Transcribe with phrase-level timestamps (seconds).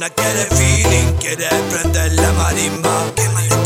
[0.00, 3.12] nena quiere feeling, quiere prender la marimba.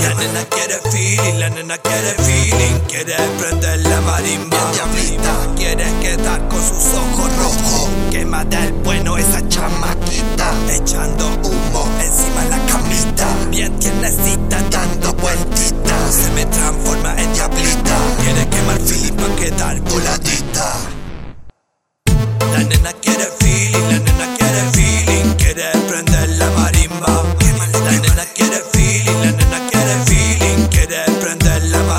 [0.03, 4.57] La nena quiere feeling, la nena quiere feeling, quiere prender la marimba.
[4.73, 5.55] Diablita.
[5.57, 7.89] quiere quedar con sus ojos rojos.
[8.11, 13.27] Quema del bueno esa chamaquita, echando humo encima de la camita.
[13.51, 16.15] Bien tiernecita, dando vueltitas.
[16.15, 17.97] Se me transforma en diablita.
[18.23, 20.94] Quiere quemar feeling pa' quedar Voladita.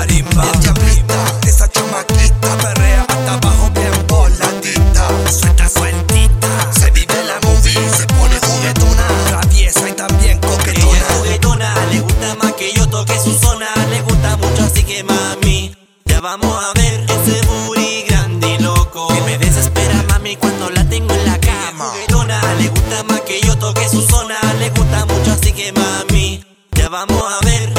[0.06, 0.44] Marimba.
[0.60, 1.38] Diablita.
[1.46, 8.38] Esa chamaquita perrea hasta abajo bien voladita, suelta sueltita, Se vive la movie, se pone
[8.40, 9.06] juguetona.
[9.28, 11.06] traviesa y también Ella es coquetona.
[11.18, 15.74] juguetona, le gusta más que yo toque su zona, le gusta mucho así que mami,
[16.04, 19.08] ya vamos a ver ese booty grande y loco.
[19.08, 21.90] Que me desespera mami cuando la tengo en la cama.
[21.92, 26.44] Juguetona, le gusta más que yo toque su zona, le gusta mucho así que mami,
[26.72, 27.75] ya vamos a ver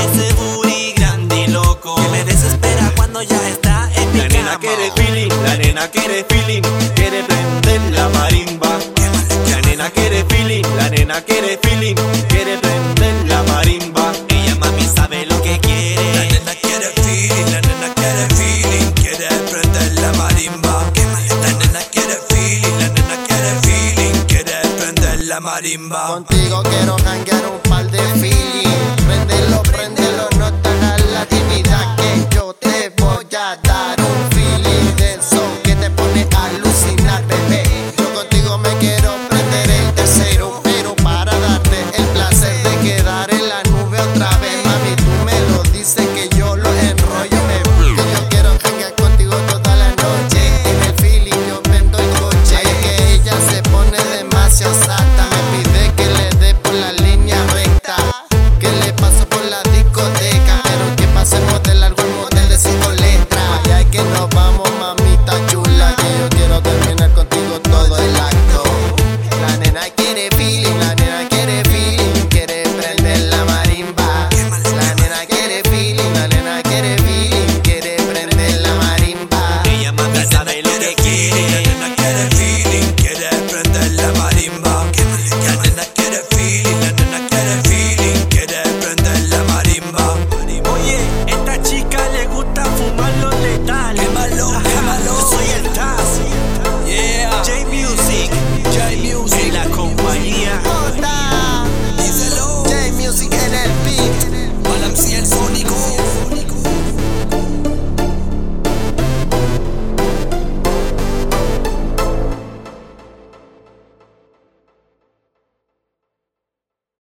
[5.77, 6.63] nena quiere feeling,
[6.95, 8.79] quiere prender la marimba.
[9.47, 11.95] La nena quiere feeling, la nena quiere feeling,
[12.27, 14.11] quiere prender la marimba.
[14.27, 16.15] Ella mami sabe lo que quiere.
[16.15, 20.91] La nena quiere feeling, la nena quiere feeling, quiere prender la marimba.
[21.43, 26.07] La nena quiere feeling, la nena quiere feeling, quiere prender la marimba.
[26.07, 28.76] Contigo quiero hangar un par de feeling.